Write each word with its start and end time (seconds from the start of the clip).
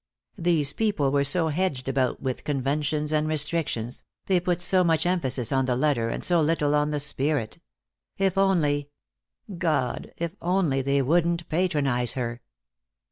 These 0.39 0.73
people 0.73 1.11
were 1.11 1.23
so 1.23 1.49
hedged 1.49 1.87
about 1.87 2.19
with 2.23 2.43
conventions 2.43 3.11
and 3.13 3.27
restrictions, 3.27 4.03
they 4.25 4.39
put 4.39 4.59
so 4.59 4.83
much 4.83 5.05
emphasis 5.05 5.51
on 5.51 5.65
the 5.67 5.75
letter 5.75 6.09
and 6.09 6.23
so 6.23 6.41
little 6.41 6.73
on 6.73 6.89
the 6.89 6.99
spirit. 6.99 7.59
If 8.17 8.35
only 8.35 8.89
God, 9.59 10.11
if 10.17 10.31
only 10.41 10.81
they 10.81 11.03
wouldn't 11.03 11.47
patronize 11.49 12.13
her! 12.13 12.41